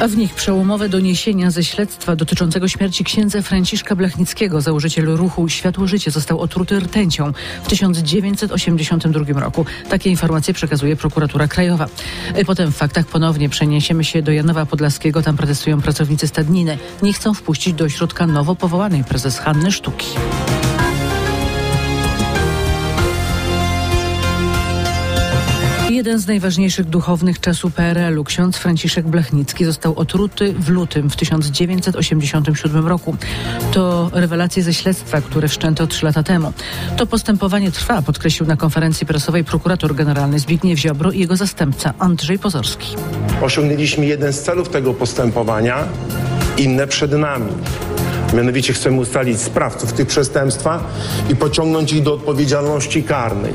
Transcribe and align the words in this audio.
A 0.00 0.08
w 0.08 0.16
nich 0.16 0.34
przełomowe 0.34 0.88
doniesienia 0.88 1.50
ze 1.50 1.64
śledztwa 1.64 2.16
dotyczącego 2.16 2.68
śmierci 2.68 3.04
księdza 3.04 3.42
Franciszka 3.42 3.96
Blachnickiego, 3.96 4.60
założyciel 4.60 5.04
ruchu 5.16 5.48
Światło 5.48 5.86
Życie, 5.86 6.10
został 6.10 6.40
otruty 6.40 6.80
rtęcią 6.80 7.32
w 7.62 7.68
1982 7.68 9.40
roku. 9.40 9.66
Takie 9.90 10.10
informacje 10.10 10.54
przekazuje 10.54 10.96
prokuratura 10.96 11.48
krajowa. 11.48 11.86
Potem 12.46 12.72
w 12.72 12.76
faktach 12.76 13.06
ponownie 13.06 13.48
przeniesiemy 13.48 14.04
się 14.04 14.22
do 14.22 14.32
Janowa 14.32 14.66
Podlaskiego. 14.66 15.22
Tam 15.22 15.36
protestują 15.36 15.80
pracownicy 15.80 16.26
stadniny. 16.28 16.78
Nie 17.02 17.12
chcą 17.12 17.34
wpuścić 17.34 17.74
do 17.74 17.84
ośrodka 17.84 18.26
nowo 18.26 18.56
powołanej 18.56 19.04
prezes 19.04 19.38
Hanny 19.38 19.72
Sztuki. 19.72 20.06
Jeden 26.00 26.18
z 26.18 26.26
najważniejszych 26.26 26.86
duchownych 26.86 27.40
czasu 27.40 27.70
PRL-u, 27.70 28.24
ksiądz 28.24 28.56
Franciszek 28.56 29.08
Blachnicki, 29.08 29.64
został 29.64 29.98
otruty 29.98 30.52
w 30.52 30.68
lutym 30.68 31.10
w 31.10 31.16
1987 31.16 32.86
roku. 32.86 33.16
To 33.72 34.10
rewelacje 34.12 34.62
ze 34.62 34.74
śledztwa, 34.74 35.20
które 35.20 35.48
wszczęto 35.48 35.86
trzy 35.86 36.04
lata 36.06 36.22
temu. 36.22 36.52
To 36.96 37.06
postępowanie 37.06 37.70
trwa, 37.70 38.02
podkreślił 38.02 38.48
na 38.48 38.56
konferencji 38.56 39.06
prasowej 39.06 39.44
prokurator 39.44 39.94
generalny 39.94 40.38
Zbigniew 40.38 40.78
Ziobro 40.78 41.12
i 41.12 41.18
jego 41.18 41.36
zastępca 41.36 41.94
Andrzej 41.98 42.38
Pozorski. 42.38 42.96
Osiągnęliśmy 43.42 44.06
jeden 44.06 44.32
z 44.32 44.40
celów 44.40 44.68
tego 44.68 44.94
postępowania, 44.94 45.84
inne 46.58 46.86
przed 46.86 47.12
nami. 47.12 47.52
Mianowicie 48.34 48.72
chcemy 48.72 48.96
ustalić 49.00 49.40
sprawców 49.40 49.92
tych 49.92 50.08
przestępstwa 50.08 50.84
i 51.30 51.36
pociągnąć 51.36 51.92
ich 51.92 52.02
do 52.02 52.14
odpowiedzialności 52.14 53.02
karnej. 53.02 53.54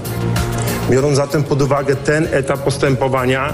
Biorąc 0.90 1.18
zatem 1.18 1.44
pod 1.44 1.62
uwagę 1.62 1.96
ten 1.96 2.28
etap 2.32 2.60
postępowania, 2.60 3.54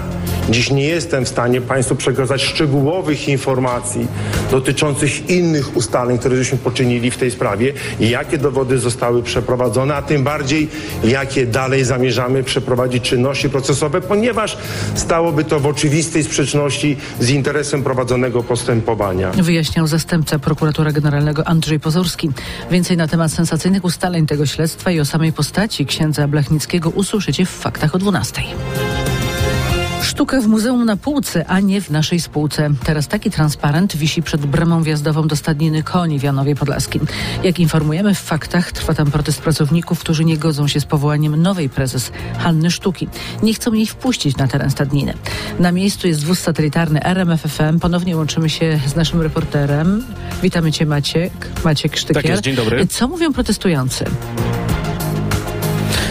dziś 0.50 0.70
nie 0.70 0.84
jestem 0.84 1.24
w 1.24 1.28
stanie 1.28 1.60
Państwu 1.60 1.96
przekazać 1.96 2.42
szczegółowych 2.42 3.28
informacji 3.28 4.06
dotyczących 4.50 5.30
innych 5.30 5.76
ustaleń, 5.76 6.18
które 6.18 6.36
żeśmy 6.36 6.58
poczynili 6.58 7.10
w 7.10 7.16
tej 7.16 7.30
sprawie, 7.30 7.72
jakie 8.00 8.38
dowody 8.38 8.78
zostały 8.78 9.22
przeprowadzone, 9.22 9.94
a 9.94 10.02
tym 10.02 10.24
bardziej 10.24 10.68
jakie 11.04 11.46
dalej 11.46 11.84
zamierzamy 11.84 12.42
przeprowadzić 12.42 13.04
czynności 13.04 13.50
procesowe, 13.50 14.00
ponieważ 14.00 14.58
stałoby 14.94 15.44
to 15.44 15.60
w 15.60 15.66
oczywistej 15.66 16.24
sprzeczności 16.24 16.96
z 17.20 17.30
interesem 17.30 17.82
prowadzonego 17.82 18.42
postępowania. 18.42 19.30
Wyjaśniał 19.30 19.86
zastępca 19.86 20.38
prokuratora 20.38 20.92
generalnego 20.92 21.48
Andrzej 21.48 21.80
Pozorski. 21.80 22.30
Więcej 22.70 22.96
na 22.96 23.08
temat 23.08 23.32
sensacyjnych 23.32 23.84
ustaleń 23.84 24.26
tego 24.26 24.46
śledztwa 24.46 24.90
i 24.90 25.00
o 25.00 25.04
samej 25.04 25.32
postaci 25.32 25.86
księdza 25.86 26.28
Blachnickiego 26.28 26.90
usłyszycie 26.90 27.46
w 27.46 27.50
faktach 27.50 27.94
o 27.94 27.98
12. 27.98 28.42
Sztuka 30.02 30.40
w 30.40 30.46
muzeum 30.46 30.84
na 30.84 30.96
półce, 30.96 31.44
a 31.48 31.60
nie 31.60 31.80
w 31.80 31.90
naszej 31.90 32.20
spółce. 32.20 32.70
Teraz 32.84 33.08
taki 33.08 33.30
transparent 33.30 33.96
wisi 33.96 34.22
przed 34.22 34.46
bramą 34.46 34.82
wjazdową 34.82 35.28
do 35.28 35.36
stadniny 35.36 35.82
koni 35.82 36.18
w 36.18 36.22
Janowie 36.22 36.54
Podlaskim. 36.54 37.06
Jak 37.42 37.60
informujemy 37.60 38.14
w 38.14 38.18
faktach, 38.18 38.72
trwa 38.72 38.94
tam 38.94 39.10
protest 39.10 39.42
pracowników, 39.42 40.00
którzy 40.00 40.24
nie 40.24 40.36
godzą 40.38 40.68
się 40.68 40.80
z 40.80 40.84
powołaniem 40.84 41.42
nowej 41.42 41.68
prezes 41.68 42.12
Hanny 42.38 42.70
Sztuki. 42.70 43.08
Nie 43.42 43.54
chcą 43.54 43.72
jej 43.72 43.86
wpuścić 43.86 44.36
na 44.36 44.48
teren 44.48 44.70
stadniny. 44.70 45.14
Na 45.58 45.72
miejscu 45.72 46.08
jest 46.08 46.24
wóz 46.24 46.38
satelitarny 46.38 47.04
RMFFM. 47.04 47.80
Ponownie 47.80 48.16
łączymy 48.16 48.50
się 48.50 48.80
z 48.86 48.96
naszym 48.96 49.20
reporterem. 49.20 50.04
Witamy 50.42 50.72
Cię 50.72 50.86
Maciek. 50.86 51.32
Maciek 51.64 51.96
Sztykiel. 51.96 52.22
Tak 52.22 52.30
jest, 52.30 52.42
dzień 52.42 52.56
dobry. 52.56 52.86
Co 52.86 53.08
mówią 53.08 53.32
protestujący? 53.32 54.04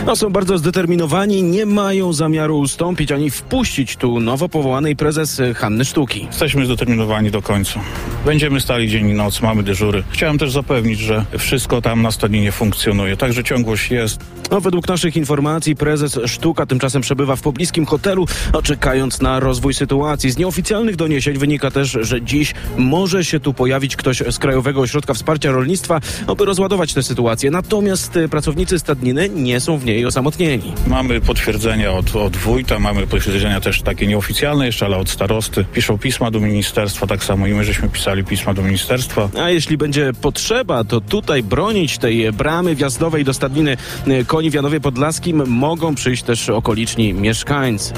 No, 0.05 0.15
są 0.15 0.29
bardzo 0.29 0.57
zdeterminowani, 0.57 1.43
nie 1.43 1.65
mają 1.65 2.13
zamiaru 2.13 2.59
ustąpić 2.59 3.11
ani 3.11 3.29
wpuścić 3.29 3.95
tu 3.95 4.19
nowo 4.19 4.49
powołanej 4.49 4.95
prezes 4.95 5.41
Hanny 5.55 5.85
Sztuki. 5.85 6.25
Jesteśmy 6.25 6.65
zdeterminowani 6.65 7.31
do 7.31 7.41
końca. 7.41 7.79
Będziemy 8.25 8.61
stali 8.61 8.89
dzień 8.89 9.09
i 9.09 9.13
noc, 9.13 9.41
mamy 9.41 9.63
dyżury. 9.63 10.03
Chciałem 10.09 10.37
też 10.37 10.51
zapewnić, 10.51 10.99
że 10.99 11.25
wszystko 11.37 11.81
tam 11.81 12.01
na 12.01 12.11
stadionie 12.11 12.51
funkcjonuje, 12.51 13.17
także 13.17 13.43
ciągłość 13.43 13.91
jest. 13.91 14.19
No, 14.51 14.61
według 14.61 14.87
naszych 14.87 15.17
informacji 15.17 15.75
prezes 15.75 16.19
Sztuka 16.25 16.65
tymczasem 16.65 17.01
przebywa 17.01 17.35
w 17.35 17.41
pobliskim 17.41 17.85
hotelu, 17.85 18.27
czekając 18.63 19.21
na 19.21 19.39
rozwój 19.39 19.73
sytuacji. 19.73 20.31
Z 20.31 20.37
nieoficjalnych 20.37 20.95
doniesień 20.95 21.37
wynika 21.37 21.71
też, 21.71 21.97
że 22.01 22.21
dziś 22.21 22.53
może 22.77 23.25
się 23.25 23.39
tu 23.39 23.53
pojawić 23.53 23.95
ktoś 23.95 24.23
z 24.31 24.37
Krajowego 24.39 24.81
Ośrodka 24.81 25.13
Wsparcia 25.13 25.51
Rolnictwa, 25.51 25.99
aby 26.27 26.45
rozładować 26.45 26.93
tę 26.93 27.03
sytuację. 27.03 27.51
Natomiast 27.51 28.15
y, 28.17 28.29
pracownicy 28.29 28.79
stadniny 28.79 29.29
nie 29.29 29.59
są 29.59 29.77
w 29.77 29.85
niej 29.85 30.05
osamotnieni. 30.05 30.73
Mamy 30.87 31.21
potwierdzenia 31.21 31.91
od, 31.91 32.15
od 32.15 32.37
wójta, 32.37 32.79
mamy 32.79 33.07
potwierdzenia 33.07 33.61
też 33.61 33.81
takie 33.81 34.07
nieoficjalne 34.07 34.65
jeszcze, 34.65 34.85
ale 34.85 34.97
od 34.97 35.09
starosty. 35.09 35.65
Piszą 35.73 35.97
pisma 35.97 36.31
do 36.31 36.39
ministerstwa, 36.39 37.07
tak 37.07 37.23
samo 37.23 37.47
i 37.47 37.53
my 37.53 37.63
żeśmy 37.63 37.89
pisali 37.89 38.10
pisma 38.23 38.53
do 38.53 38.61
ministerstwa. 38.61 39.29
A 39.41 39.49
jeśli 39.49 39.77
będzie 39.77 40.11
potrzeba, 40.21 40.83
to 40.83 41.01
tutaj 41.01 41.43
bronić 41.43 41.97
tej 41.97 42.31
bramy 42.31 42.75
wjazdowej 42.75 43.23
do 43.23 43.33
stadniny 43.33 43.77
y, 44.07 44.25
koni 44.25 44.49
w 44.49 44.53
Janowie 44.53 44.79
Podlaskim 44.79 45.47
mogą 45.47 45.95
przyjść 45.95 46.23
też 46.23 46.49
okoliczni 46.49 47.13
mieszkańcy. 47.13 47.93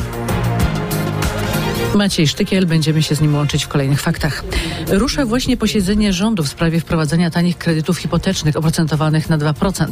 Maciej 1.95 2.27
Sztykiel, 2.27 2.65
będziemy 2.65 3.03
się 3.03 3.15
z 3.15 3.21
nim 3.21 3.35
łączyć 3.35 3.65
w 3.65 3.67
kolejnych 3.67 4.01
faktach. 4.01 4.43
Rusza 4.87 5.25
właśnie 5.25 5.57
posiedzenie 5.57 6.13
rządu 6.13 6.43
w 6.43 6.47
sprawie 6.47 6.79
wprowadzenia 6.79 7.29
tanich 7.29 7.57
kredytów 7.57 7.97
hipotecznych 7.97 8.55
oprocentowanych 8.55 9.29
na 9.29 9.37
2%. 9.37 9.85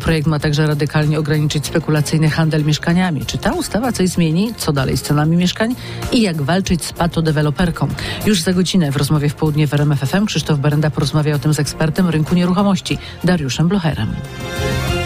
Projekt 0.00 0.26
ma 0.26 0.38
także 0.38 0.66
radykalnie 0.66 1.18
ograniczyć 1.18 1.66
spekulacyjny 1.66 2.30
handel 2.30 2.64
mieszkaniami. 2.64 3.26
Czy 3.26 3.38
ta 3.38 3.52
ustawa 3.52 3.92
coś 3.92 4.08
zmieni? 4.08 4.54
Co 4.56 4.72
dalej 4.72 4.96
z 4.96 5.02
cenami 5.02 5.36
mieszkań? 5.36 5.74
I 6.12 6.22
jak 6.22 6.42
walczyć 6.42 6.84
z 6.84 6.92
patodeweloperką? 6.92 7.88
Już 8.26 8.40
za 8.40 8.52
godzinę 8.52 8.92
w 8.92 8.96
rozmowie 8.96 9.28
w 9.28 9.34
południe 9.34 9.66
w 9.66 9.74
RMFFM 9.74 10.26
Krzysztof 10.26 10.58
Berenda 10.58 10.90
porozmawia 10.90 11.34
o 11.34 11.38
tym 11.38 11.54
z 11.54 11.60
ekspertem 11.60 12.08
rynku 12.08 12.34
nieruchomości 12.34 12.98
Dariuszem 13.24 13.68
Blocherem. 13.68 14.14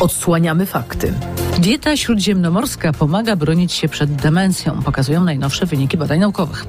Odsłaniamy 0.01 0.67
fakty. 0.67 1.13
Dieta 1.59 1.97
śródziemnomorska 1.97 2.93
pomaga 2.93 3.37
bronić 3.37 3.73
się 3.73 3.89
przed 3.89 4.15
demencją, 4.15 4.83
pokazują 4.83 5.25
najnowsze 5.25 5.67
wyniki 5.67 5.97
badań 5.97 6.21
naukowych. 6.21 6.67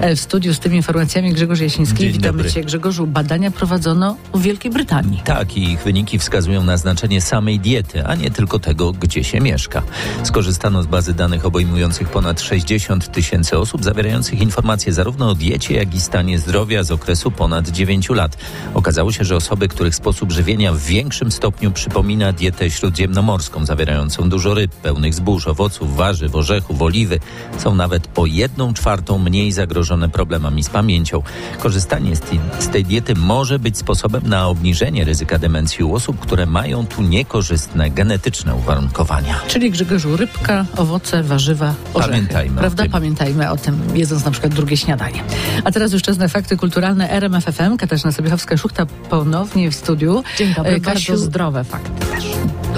E, 0.00 0.16
w 0.16 0.20
studiu 0.20 0.54
z 0.54 0.58
tymi 0.58 0.76
informacjami 0.76 1.32
Grzegorz 1.32 1.60
Jasiński. 1.60 1.98
Dzień 1.98 2.12
Witamy 2.12 2.36
dobry. 2.36 2.52
Cię 2.52 2.64
Grzegorzu. 2.64 3.06
Badania 3.06 3.50
prowadzono 3.50 4.16
w 4.34 4.42
Wielkiej 4.42 4.70
Brytanii. 4.70 5.22
Tak, 5.24 5.56
i 5.56 5.72
ich 5.72 5.82
wyniki 5.82 6.18
wskazują 6.18 6.62
na 6.62 6.76
znaczenie 6.76 7.20
samej 7.20 7.60
diety, 7.60 8.06
a 8.06 8.14
nie 8.14 8.30
tylko 8.30 8.58
tego, 8.58 8.92
gdzie 8.92 9.24
się 9.24 9.40
mieszka. 9.40 9.82
Skorzystano 10.22 10.82
z 10.82 10.86
bazy 10.86 11.14
danych 11.14 11.46
obejmujących 11.46 12.08
ponad 12.08 12.40
60 12.40 13.12
tysięcy 13.12 13.58
osób, 13.58 13.84
zawierających 13.84 14.40
informacje 14.40 14.92
zarówno 14.92 15.30
o 15.30 15.34
diecie, 15.34 15.74
jak 15.74 15.94
i 15.94 16.00
stanie 16.00 16.38
zdrowia 16.38 16.82
z 16.84 16.90
okresu 16.90 17.30
ponad 17.30 17.68
9 17.68 18.08
lat. 18.08 18.36
Okazało 18.74 19.12
się, 19.12 19.24
że 19.24 19.36
osoby, 19.36 19.68
których 19.68 19.94
sposób 19.94 20.32
żywienia 20.32 20.72
w 20.72 20.80
większym 20.80 21.32
stopniu 21.32 21.70
przypomina 21.70 22.32
dietę 22.32 22.70
śródziemnomorską, 22.70 23.66
zawierającą 23.66 24.17
dużo 24.26 24.54
ryb, 24.54 24.72
pełnych 24.74 25.14
zbóż, 25.14 25.48
owoców, 25.48 25.96
warzyw, 25.96 26.34
orzechów, 26.34 26.82
oliwy, 26.82 27.18
są 27.58 27.74
nawet 27.74 28.08
o 28.16 28.26
jedną 28.26 28.74
czwartą 28.74 29.18
mniej 29.18 29.52
zagrożone 29.52 30.08
problemami 30.08 30.64
z 30.64 30.70
pamięcią. 30.70 31.22
Korzystanie 31.58 32.16
z 32.16 32.20
tej, 32.20 32.40
z 32.58 32.68
tej 32.68 32.84
diety 32.84 33.14
może 33.14 33.58
być 33.58 33.78
sposobem 33.78 34.22
na 34.26 34.48
obniżenie 34.48 35.04
ryzyka 35.04 35.38
demencji 35.38 35.84
u 35.84 35.94
osób, 35.94 36.20
które 36.20 36.46
mają 36.46 36.86
tu 36.86 37.02
niekorzystne 37.02 37.90
genetyczne 37.90 38.54
uwarunkowania. 38.54 39.40
Czyli 39.48 39.70
Grzegorzu, 39.70 40.16
rybka, 40.16 40.64
owoce, 40.76 41.22
warzywa, 41.22 41.74
orzechy. 41.94 42.12
Pamiętajmy 42.12 42.56
o 42.56 42.60
Prawda? 42.60 42.82
tym. 42.82 42.92
Pamiętajmy 42.92 43.50
o 43.50 43.56
tym, 43.56 43.80
jedząc 43.94 44.24
na 44.24 44.30
przykład 44.30 44.54
drugie 44.54 44.76
śniadanie. 44.76 45.22
A 45.64 45.72
teraz 45.72 45.92
już 45.92 46.02
czas 46.02 46.18
na 46.18 46.28
fakty 46.28 46.56
kulturalne 46.56 47.10
RMFFM. 47.10 47.76
Katarzyna 47.76 48.10
Sobiechowska-Szuchta 48.12 48.86
ponownie 49.10 49.70
w 49.70 49.74
studiu. 49.74 50.22
Dzień 50.38 50.54
dobry, 50.54 50.72
E, 50.72 50.80
bardzo 50.80 51.16
zdrowe 51.16 51.64
fakty. 51.64 51.90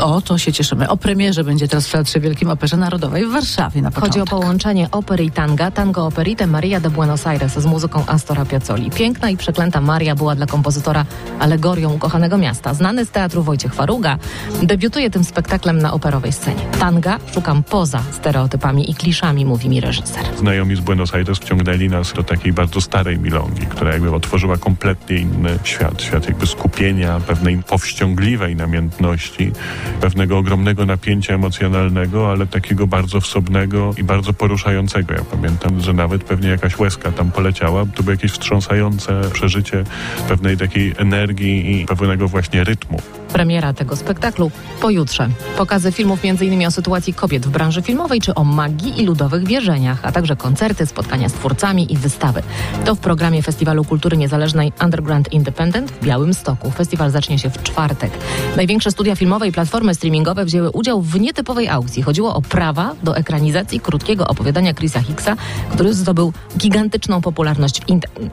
O, 0.00 0.20
to 0.20 0.38
się 0.38 0.53
cieszymy. 0.53 0.88
O 0.88 0.97
premierze 0.97 1.44
będzie 1.44 1.69
teraz 1.69 1.86
w 1.86 1.92
Teatrze 1.92 2.20
Wielkim 2.20 2.50
Operze 2.50 2.76
Narodowej 2.76 3.26
w 3.26 3.31
Warszawie 3.31 3.82
na 3.82 3.91
początek. 3.91 4.12
Chodzi 4.12 4.20
o 4.20 4.26
połączenie 4.41 4.88
opery 4.91 5.25
i 5.25 5.31
tanga, 5.31 5.70
tango 5.70 6.06
operite 6.06 6.47
Maria 6.47 6.81
de 6.81 6.91
Buenos 6.91 7.26
Aires 7.26 7.53
z 7.53 7.66
muzyką 7.66 8.04
Astora 8.06 8.44
Piazzoli. 8.44 8.91
Piękna 8.91 9.30
i 9.30 9.36
przeklęta 9.36 9.80
Maria 9.80 10.15
była 10.15 10.34
dla 10.34 10.47
kompozytora 10.47 11.04
alegorią 11.39 11.92
ukochanego 11.92 12.39
miasta. 12.39 12.74
Znany 12.74 13.04
z 13.04 13.10
teatru 13.10 13.42
Wojciech 13.42 13.74
Faruga 13.74 14.18
debiutuje 14.62 15.10
tym 15.10 15.24
spektaklem 15.24 15.78
na 15.78 15.92
operowej 15.92 16.33
scenie. 16.33 16.62
Tanga 16.80 17.18
szukam 17.34 17.62
poza 17.62 18.03
stereotypami 18.12 18.91
i 18.91 18.94
kliszami, 18.94 19.44
mówi 19.44 19.68
mi 19.68 19.80
reżyser. 19.80 20.24
Znajomi 20.39 20.77
z 20.77 20.80
Buenos 20.80 21.15
Aires 21.15 21.39
wciągnęli 21.39 21.89
nas 21.89 22.12
do 22.12 22.22
takiej 22.22 22.53
bardzo 22.53 22.80
starej 22.80 23.18
milongi, 23.18 23.66
która 23.66 23.92
jakby 23.92 24.15
otworzyła 24.15 24.56
kompletnie 24.56 25.16
inny 25.16 25.59
świat. 25.65 26.03
Świat 26.03 26.27
jakby 26.27 26.47
skupienia, 26.47 27.21
pewnej 27.21 27.62
powściągliwej 27.62 28.56
namiętności, 28.56 29.53
pewnego 30.01 30.39
ogromnego 30.39 30.86
napięcia 30.86 31.34
emocjonalnego, 31.34 32.30
ale 32.30 32.47
takiego 32.47 32.86
bardzo 32.86 33.21
wsobnego 33.21 33.95
i 33.98 34.04
bardzo 34.04 34.33
poruszającego. 34.33 35.15
Ja 35.15 35.24
pamiętam, 35.30 35.80
że 35.80 35.92
nawet 35.92 36.24
pewnie 36.24 36.48
jakaś 36.48 36.78
łezka 36.78 37.12
tam 37.12 37.30
poleciała. 37.30 37.84
To 37.95 38.03
było 38.03 38.12
jakieś 38.12 38.33
wstrząsające 38.33 39.21
przeżycie 39.33 39.84
pewnej 40.28 40.57
takiej 40.57 40.95
energii 40.98 41.83
i 41.83 41.86
pewnego 41.86 42.28
właśnie 42.28 42.65
rytmu. 42.65 43.03
Premiera 43.33 43.72
tego 43.72 43.97
spektaklu 43.97 44.51
pojutrze. 44.80 45.28
Pokazy 45.57 45.92
filmów 45.92 46.21
m.in. 46.24 46.66
o 46.66 46.71
sytuacji 46.71 47.15
kobiet 47.15 47.47
w 47.47 47.51
branży 47.51 47.83
filmowej 47.83 48.21
czy 48.21 48.34
o 48.34 48.45
magii 48.45 49.03
i 49.03 49.06
ludowych 49.06 49.47
wierzeniach, 49.47 49.98
a 50.03 50.13
także 50.13 50.36
koncerty, 50.36 50.86
spotkania 50.86 51.28
z 51.28 51.33
twórcami 51.33 51.92
i 51.92 51.97
wystawy. 51.97 52.42
To 52.84 52.95
w 52.95 52.98
programie 52.98 53.42
Festiwalu 53.42 53.84
Kultury 53.84 54.16
Niezależnej 54.16 54.72
Underground 54.84 55.33
Independent 55.33 55.91
w 55.91 56.04
Białymstoku. 56.04 56.71
Festiwal 56.71 57.10
zacznie 57.10 57.39
się 57.39 57.51
w 57.51 57.63
czwartek. 57.63 58.10
Największe 58.56 58.91
studia 58.91 59.16
filmowe 59.16 59.40
platformy 59.53 59.95
streamingowe 59.95 60.45
wzięły 60.45 60.71
udział 60.71 61.03
w 61.03 61.21
nietypowej 61.21 61.69
aukcji. 61.69 62.03
Chodziło 62.03 62.34
o 62.34 62.42
prawa 62.42 62.95
do 63.03 63.16
ekranizacji 63.16 63.81
krótkiego 63.81 64.27
opowiadania 64.27 64.75
Chrisa 64.75 65.03
Hicksa, 65.03 65.37
który 65.72 65.95
zdobył 65.95 66.33
gigantyczną 66.59 67.21
popularność 67.21 67.81
w, 67.81 67.84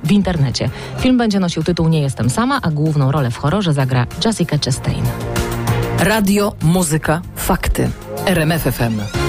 w 0.07 0.11
internecie. 0.11 0.69
Film 0.99 1.17
będzie 1.17 1.39
nosił 1.39 1.63
tytuł 1.63 1.87
Nie 1.87 2.01
jestem 2.01 2.29
sama, 2.29 2.59
a 2.61 2.71
główną 2.71 3.11
rolę 3.11 3.31
w 3.31 3.37
horrorze 3.37 3.73
zagra 3.73 4.07
Jessica 4.25 4.57
Chastain. 4.65 5.05
Radio, 5.99 6.53
muzyka, 6.61 7.21
fakty. 7.35 7.89
RMF 8.25 8.61
FM. 8.61 9.26